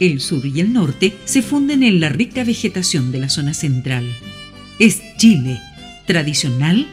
[0.00, 4.06] El sur y el norte se funden en la rica vegetación de la zona central.
[4.78, 5.58] Es Chile,
[6.06, 6.86] tradicional,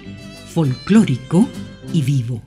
[0.52, 1.48] folclórico
[1.94, 2.42] y vivo.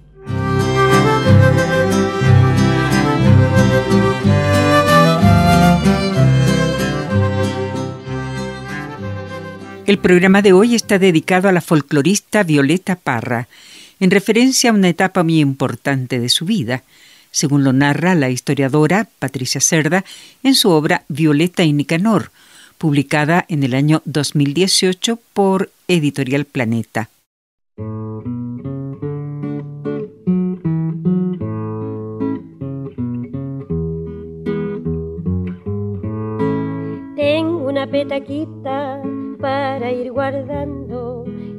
[9.86, 13.46] El programa de hoy está dedicado a la folclorista Violeta Parra,
[14.00, 16.82] en referencia a una etapa muy importante de su vida,
[17.30, 20.04] según lo narra la historiadora Patricia Cerda
[20.42, 22.30] en su obra Violeta y Nicanor,
[22.78, 27.10] publicada en el año 2018 por Editorial Planeta.
[37.16, 39.02] Tengo una petaquita
[39.40, 41.07] para ir guardando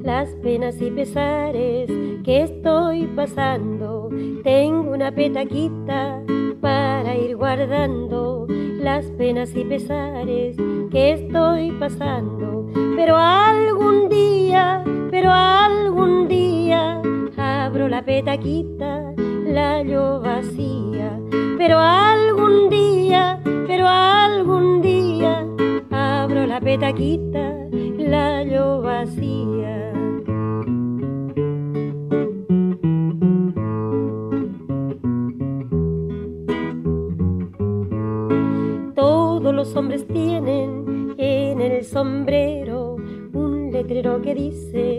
[0.09, 1.87] las penas y pesares
[2.23, 4.09] que estoy pasando.
[4.43, 6.23] Tengo una petaquita
[6.59, 8.47] para ir guardando
[8.81, 10.57] las penas y pesares
[10.89, 12.65] que estoy pasando.
[12.95, 16.99] Pero algún día, pero algún día
[17.37, 19.13] abro la petaquita,
[19.45, 21.19] la yo vacía.
[21.59, 25.45] Pero algún día, pero algún día
[25.91, 29.58] abro la petaquita, la yo vacía.
[39.97, 42.95] Tienen en el sombrero
[43.33, 44.98] un letrero que dice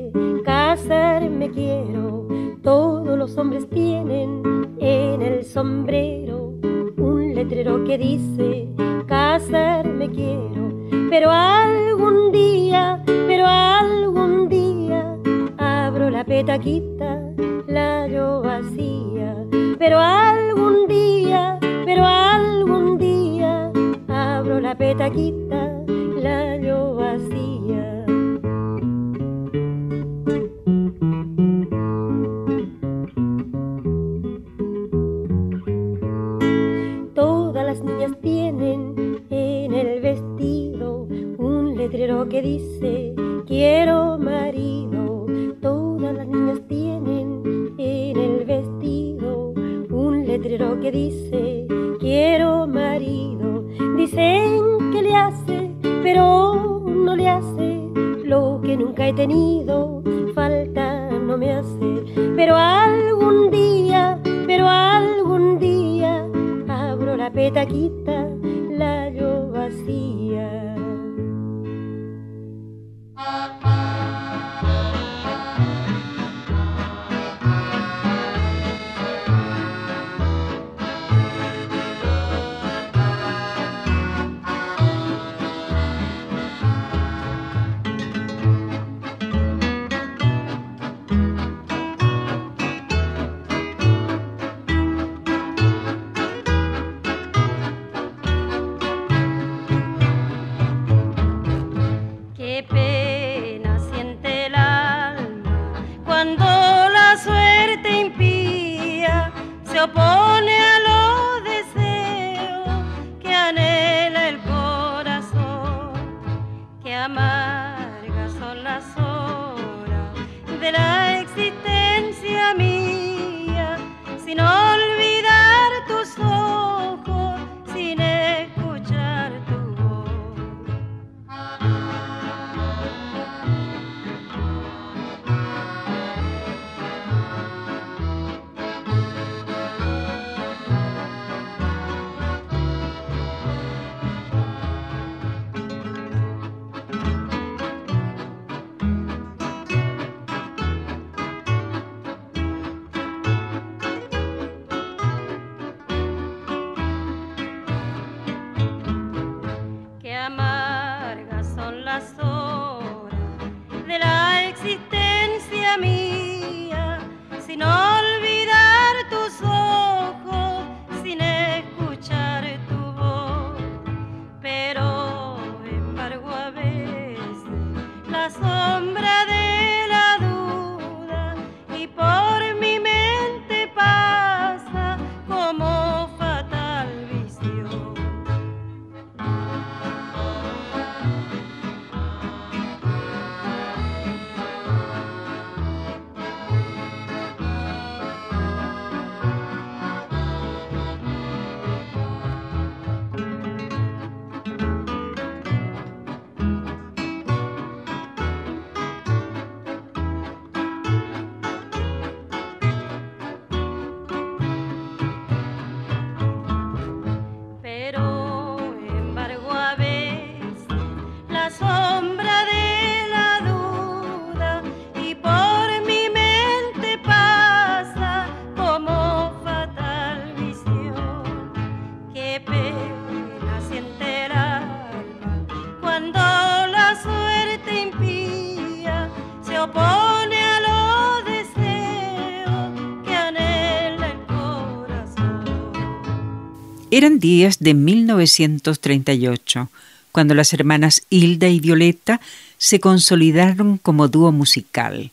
[247.00, 249.70] Eran días de 1938,
[250.12, 252.20] cuando las hermanas Hilda y Violeta
[252.58, 255.11] se consolidaron como dúo musical,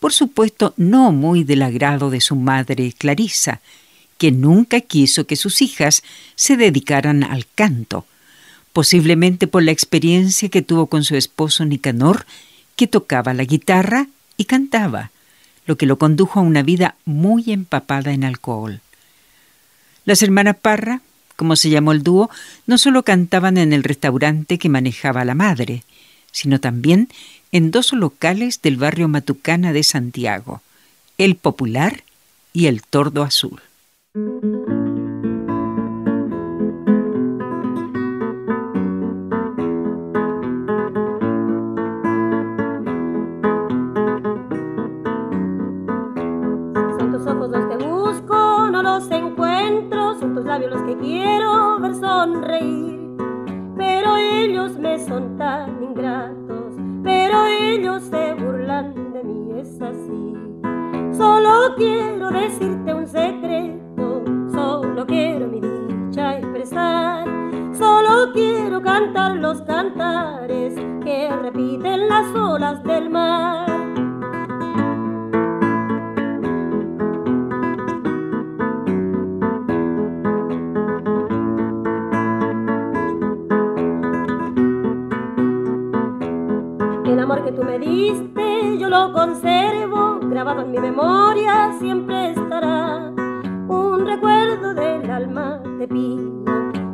[0.00, 3.60] por supuesto no muy del agrado de su madre Clarisa,
[4.18, 6.02] que nunca quiso que sus hijas
[6.34, 8.04] se dedicaran al canto,
[8.72, 12.26] posiblemente por la experiencia que tuvo con su esposo Nicanor,
[12.74, 15.12] que tocaba la guitarra y cantaba,
[15.66, 18.80] lo que lo condujo a una vida muy empapada en alcohol.
[20.04, 21.00] Las hermanas Parra
[21.38, 22.30] como se llamó el dúo,
[22.66, 25.84] no solo cantaban en el restaurante que manejaba la madre,
[26.32, 27.08] sino también
[27.52, 30.62] en dos locales del barrio Matucana de Santiago,
[31.16, 32.02] El Popular
[32.52, 33.62] y El Tordo Azul.
[50.66, 52.98] Los que quiero ver sonreír.
[53.76, 60.34] Pero ellos me son tan ingratos, pero ellos se burlan de mí, es así.
[61.16, 67.26] Solo quiero decirte un secreto, solo quiero mi dicha expresar.
[67.72, 73.87] Solo quiero cantar los cantares que repiten las olas del mar.
[87.58, 93.12] Tú me diste, yo lo conservo, grabado en mi memoria siempre estará.
[93.68, 96.30] Un recuerdo del alma te pido,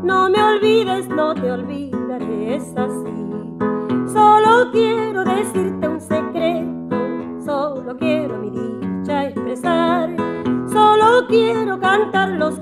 [0.02, 3.55] no me olvides, no te olvidaré, es así.
[4.11, 6.96] Solo quiero decirte un secreto,
[7.44, 10.10] solo quiero mi dicha expresar.
[10.72, 12.53] Solo quiero cantar los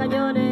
[0.00, 0.49] cañones.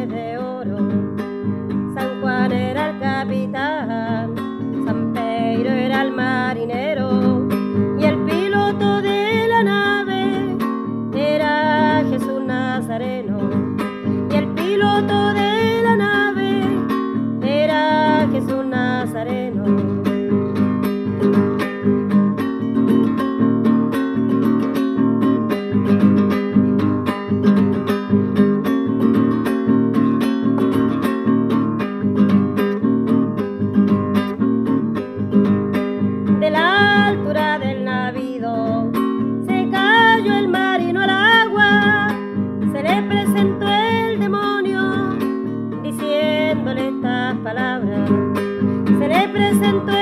[49.39, 49.98] presentó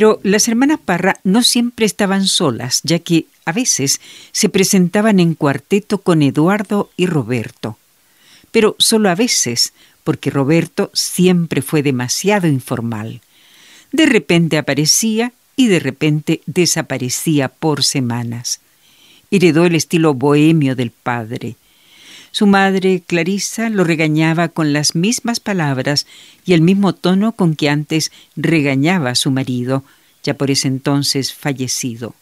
[0.00, 4.00] Pero las hermanas Parra no siempre estaban solas, ya que a veces
[4.32, 7.76] se presentaban en cuarteto con Eduardo y Roberto.
[8.50, 13.20] Pero solo a veces, porque Roberto siempre fue demasiado informal.
[13.92, 18.60] De repente aparecía y de repente desaparecía por semanas.
[19.30, 21.56] Heredó el estilo bohemio del padre.
[22.32, 26.06] Su madre, Clarisa, lo regañaba con las mismas palabras
[26.44, 29.84] y el mismo tono con que antes regañaba a su marido,
[30.22, 32.14] ya por ese entonces fallecido.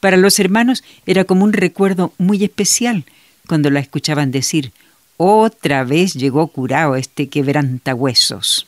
[0.00, 3.04] Para los hermanos era como un recuerdo muy especial
[3.48, 4.72] cuando la escuchaban decir,
[5.16, 8.65] otra vez llegó curado este quebrantahuesos.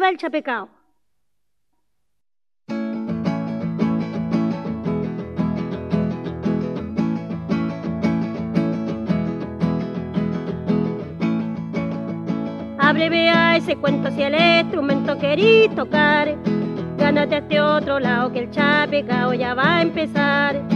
[0.00, 0.66] Viva el Chapecao.
[12.78, 16.34] Abrevea ese cuento si el instrumento querís tocar.
[16.96, 20.66] Gánate a este otro lado que el chapecao ya va a empezar.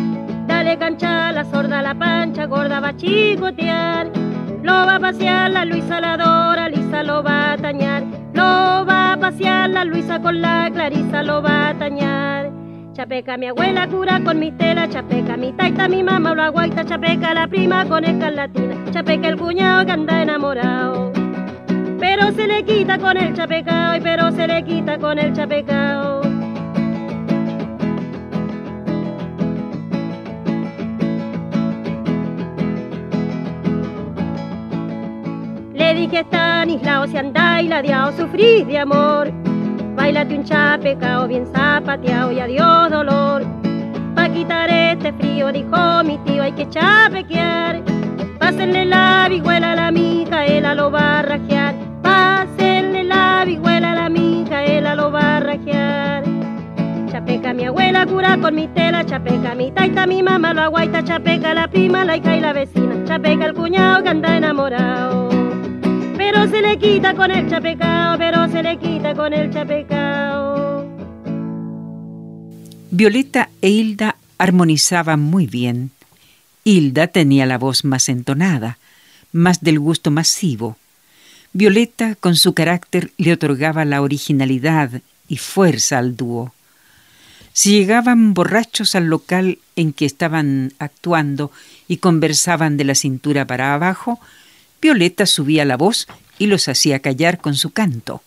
[0.47, 4.24] Dale cancha a la sorda, la pancha gorda va a chicotear.
[4.65, 8.03] Lo va a pasear la Luisa la Dora, Lisa lo va a tañar.
[8.33, 12.51] Lo va a pasear la Luisa con la Clarisa, lo va a tañar.
[12.95, 17.35] Chapeca mi abuela cura con mi tela, chapeca mi taita, mi mamá lo aguaita, chapeca
[17.35, 21.13] la prima con escarlatina, chapeca el cuñado que anda enamorado.
[22.01, 26.14] Pero se le quita con el chapecao, pero se le quita con el chapecao.
[35.85, 39.31] Le dije Stanislao, si andáis ladeado, sufrís de amor.
[39.95, 43.43] Bailate un chapecao bien zapateado y adiós dolor.
[44.15, 47.83] Pa' quitar este frío, dijo mi tío, hay que chapequear.
[48.39, 51.75] Pásenle la vihuela a la Micaela, lo va a rajear.
[52.03, 56.25] Pásenle la vihuela a la Micaela, lo va a rajear.
[57.13, 61.53] Chapeca mi abuela cura con mi tela, chapeca mi taita, mi mamá lo aguaita, chapeca
[61.53, 65.34] la prima, la hija y la vecina, chapeca el cuñado que anda enamorado.
[66.25, 70.89] Pero se le quita con el chapecao, pero se le quita con el chapecao.
[72.91, 75.91] Violeta e Hilda armonizaban muy bien.
[76.65, 78.79] Hilda tenía la voz más entonada,
[79.33, 80.79] más del gusto masivo.
[81.53, 86.55] Violeta, con su carácter, le otorgaba la originalidad y fuerza al dúo.
[87.53, 91.53] Si llegaban borrachos al local en que estaban actuando
[91.87, 94.21] y conversaban de la cintura para abajo,
[94.85, 96.07] Violeta subía la voz
[96.39, 98.21] y los hacía callar con su canto.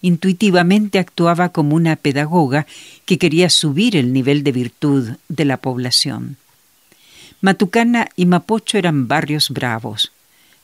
[0.00, 2.66] Intuitivamente actuaba como una pedagoga
[3.04, 6.38] que quería subir el nivel de virtud de la población.
[7.42, 10.12] Matucana y Mapocho eran barrios bravos.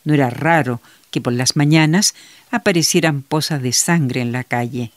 [0.02, 0.80] No era raro
[1.10, 2.14] que por las mañanas
[2.50, 4.92] aparecieran pozas de sangre en la calle.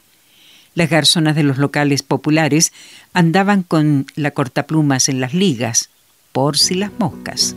[0.75, 2.71] Las garzonas de los locales populares
[3.11, 5.89] andaban con la cortaplumas en las ligas,
[6.31, 7.53] por si las moscas.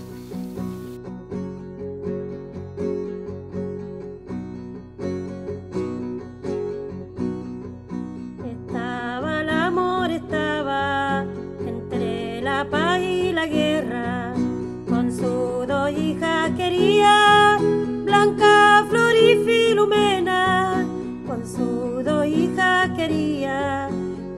[23.05, 23.89] Rentería,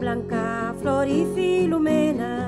[0.01, 2.46] Blanca, Flor i Filomena.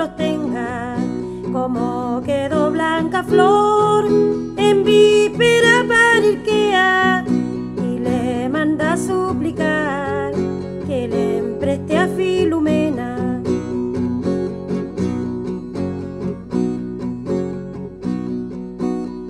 [0.00, 0.96] Los tenga
[1.52, 4.06] como quedó blanca flor
[4.56, 10.32] en vípera parirquea y le manda suplicar
[10.86, 13.42] que le empreste a Filumena.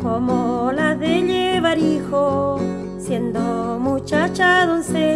[0.01, 2.61] Como la de llevar hijo,
[3.01, 3.41] siendo
[3.81, 5.10] muchacha doncella,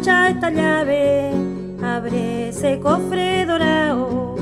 [0.00, 1.32] Esta llave,
[1.82, 4.36] abre ese cofre dorado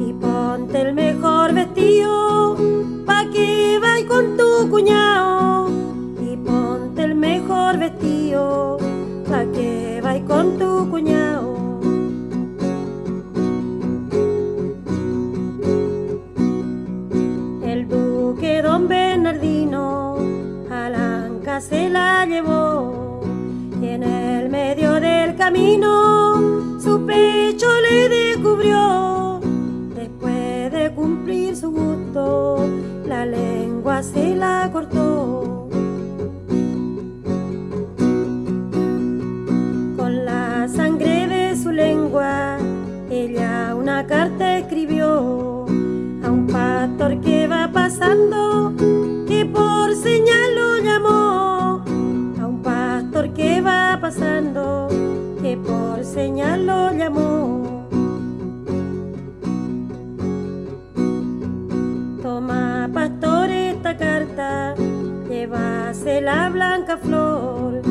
[0.00, 2.56] y ponte el mejor vestido
[3.04, 5.68] pa' que vaya con tu cuñado.
[6.22, 8.78] Y ponte el mejor vestido
[9.28, 11.43] pa' que vaya con tu cuñado.
[25.44, 29.40] Camino su pecho le descubrió.
[29.94, 32.66] Después de cumplir su gusto,
[33.06, 35.68] la lengua se la cortó.
[39.98, 42.56] Con la sangre de su lengua,
[43.10, 45.66] ella una carta escribió
[46.24, 48.72] a un pastor que va pasando,
[49.28, 51.44] que por señal lo llamó
[54.04, 54.88] pasando,
[55.56, 57.86] por señal lo llamó.
[62.22, 64.74] Toma, pastor, esta carta,
[65.28, 67.82] llévase la blanca flor,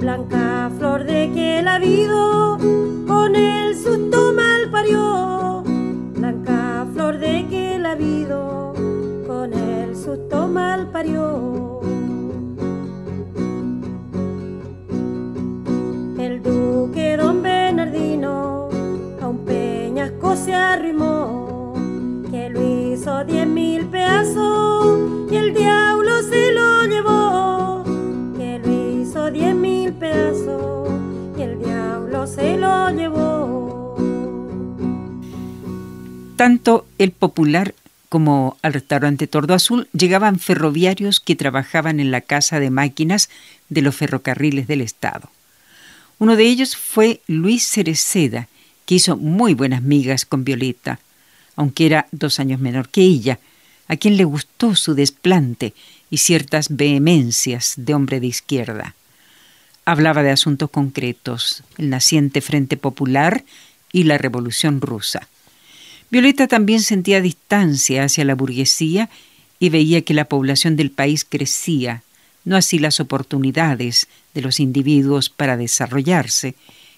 [0.00, 2.58] blanca flor de que el habido
[3.06, 5.62] con el susto mal parió,
[6.14, 8.74] blanca flor de que el habido
[9.26, 11.77] con el susto mal parió.
[20.48, 21.74] Se arrimó,
[22.30, 27.84] que lo hizo diez mil pedazos y el diablo se lo llevó,
[28.34, 30.88] que lo hizo diez mil pedazos
[31.36, 33.94] y el diablo se lo llevó.
[36.36, 37.74] Tanto el popular
[38.08, 43.28] como al restaurante Tordo Azul llegaban ferroviarios que trabajaban en la casa de máquinas
[43.68, 45.28] de los ferrocarriles del Estado.
[46.18, 48.48] Uno de ellos fue Luis Cereceda,
[48.88, 50.98] que hizo muy buenas migas con Violeta,
[51.56, 53.38] aunque era dos años menor que ella,
[53.86, 55.74] a quien le gustó su desplante
[56.08, 58.94] y ciertas vehemencias de hombre de izquierda.
[59.84, 63.44] Hablaba de asuntos concretos, el naciente Frente Popular
[63.92, 65.28] y la Revolución Rusa.
[66.10, 69.10] Violeta también sentía distancia hacia la burguesía
[69.60, 72.04] y veía que la población del país crecía,
[72.46, 76.54] no así las oportunidades de los individuos para desarrollarse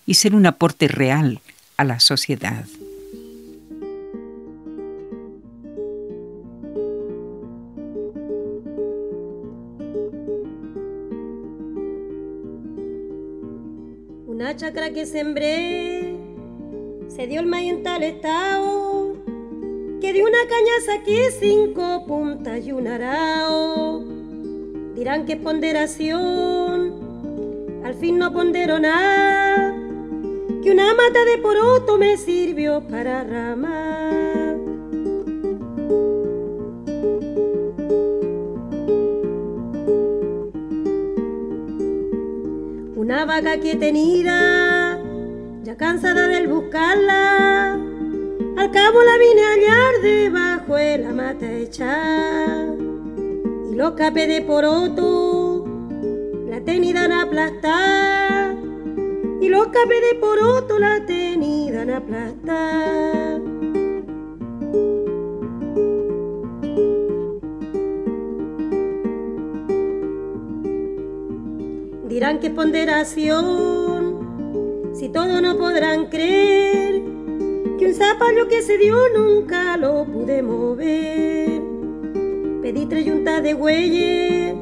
[0.07, 1.41] y ser un aporte real
[1.81, 2.67] a la sociedad.
[14.27, 16.19] Una chacra que sembré
[17.09, 19.15] se dio el maíz en tal estado
[20.03, 24.05] que de una caña saqué cinco puntas y un arao.
[24.95, 26.93] Dirán que es ponderación,
[27.83, 29.70] al fin no pondero nada
[30.63, 34.57] que una mata de poroto me sirvió para ramar.
[42.97, 45.01] Una vaca que tenida,
[45.63, 47.73] ya cansada del buscarla,
[48.57, 52.67] al cabo la vine a hallar debajo de la mata hecha.
[53.71, 55.65] Y los capé de poroto,
[56.49, 58.40] la tenidan aplastar.
[59.41, 63.41] Y los capé de poroto, la tenidan aplastar.
[72.07, 74.19] Dirán que ponderación,
[74.93, 77.03] si todo no podrán creer
[77.79, 81.63] que un zapallo que se dio nunca lo pude mover.
[82.61, 84.55] Pedí tres yuntas de güeyes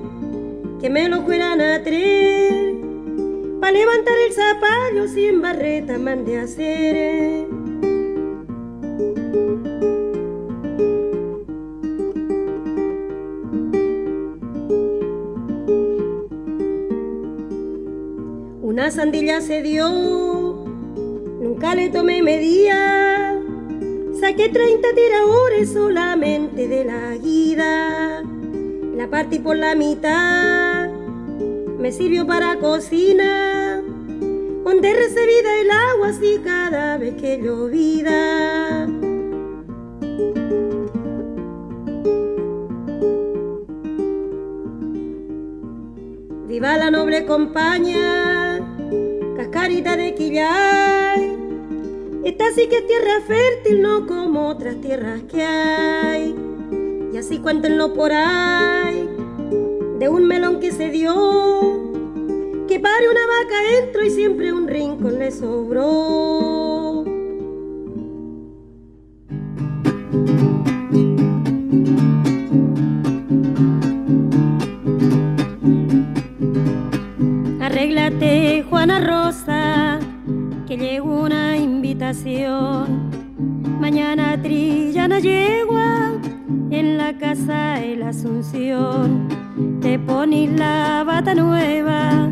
[0.81, 2.78] que me lo fueran a traer.
[3.61, 7.47] Pa' levantar el zapallo sin barreta mandé a hacer.
[18.63, 19.89] Una sandilla se dio,
[21.41, 23.35] nunca le tomé medida.
[24.21, 28.23] Saqué 30 tiradores solamente de la guida.
[28.97, 30.89] La partí por la mitad,
[31.79, 33.48] me sirvió para cocina.
[34.81, 38.87] Donde recibida el agua así cada vez que llovida.
[46.47, 48.61] Viva la noble compañía,
[49.37, 51.37] cascarita de quillay.
[52.23, 56.37] Esta sí que es tierra fértil, no como otras tierras que hay.
[57.13, 59.09] Y así cuéntenlo por ahí,
[59.99, 61.88] de un melón que se dio,
[62.69, 67.03] que pare una vaca entro y siempre un rincón le sobró.
[77.59, 79.99] Arréglate, Juana Rosa,
[80.67, 83.09] que llegó una invitación.
[83.81, 86.13] Mañana trillana yegua
[86.71, 89.27] en la casa de la Asunción.
[89.81, 92.29] Te pones la bata nueva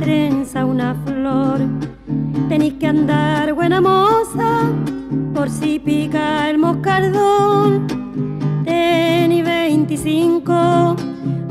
[0.00, 1.60] trenza una flor.
[2.48, 4.70] Tenés que andar buena moza
[5.34, 7.86] por si pica el moscardón.
[8.64, 10.96] Tení 25,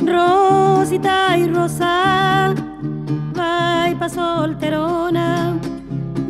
[0.05, 2.53] Rosita y Rosa,
[3.37, 5.53] va y pa' solterona.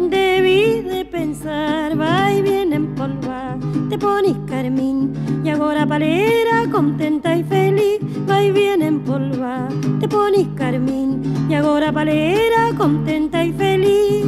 [0.10, 3.58] Debí de pensar, va y bien en polva,
[3.90, 7.95] te pones carmín y ahora palera contenta y feliz,
[8.36, 9.68] va y bien en polva,
[10.00, 14.26] te pones carmín y ahora palera contenta y feliz.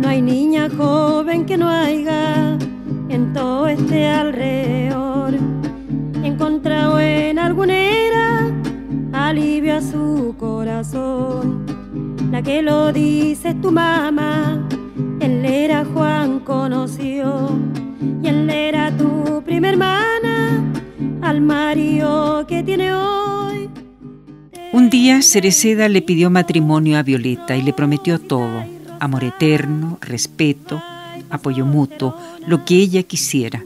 [0.00, 2.56] No hay niña joven que no haya
[3.08, 5.34] en todo este alrededor
[6.22, 8.50] encontrado en alguna era
[9.12, 11.57] alivio a su corazón.
[12.44, 14.66] Que lo dice tu mamá,
[15.20, 17.50] él era Juan conoció
[18.22, 20.64] y él era tu prima hermana
[21.20, 23.68] al marido que tiene hoy.
[24.72, 28.64] Un día Cereceda le pidió matrimonio a Violeta y le prometió todo,
[28.98, 30.82] amor eterno, respeto,
[31.28, 33.62] apoyo mutuo, lo que ella quisiera.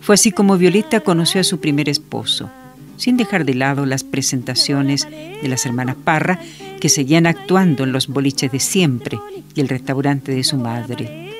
[0.00, 2.50] Fue así como Violeta conoció a su primer esposo,
[2.96, 6.40] sin dejar de lado las presentaciones de las hermanas Parra,
[6.80, 9.18] que seguían actuando en los boliches de siempre
[9.54, 11.30] y el restaurante de su madre.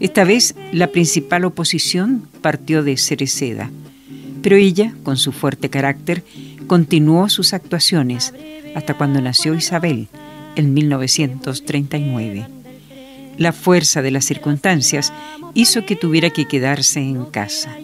[0.00, 3.70] Esta vez la principal oposición partió de Cereceda,
[4.42, 6.24] pero ella, con su fuerte carácter,
[6.66, 8.34] continuó sus actuaciones
[8.74, 10.08] hasta cuando nació Isabel
[10.56, 12.46] en 1939.
[13.38, 15.12] La fuerza de las circunstancias
[15.54, 17.76] hizo que tuviera que quedarse en casa.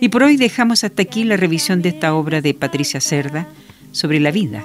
[0.00, 3.48] Y por hoy dejamos hasta aquí la revisión de esta obra de Patricia Cerda
[3.92, 4.64] sobre la vida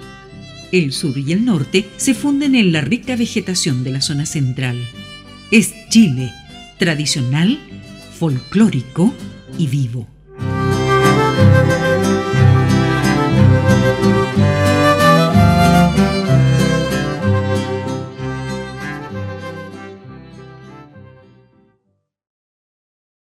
[0.71, 4.77] El sur y el norte se funden en la rica vegetación de la zona central.
[5.51, 6.31] Es Chile,
[6.79, 7.59] tradicional,
[8.17, 9.13] folclórico
[9.57, 10.07] y vivo.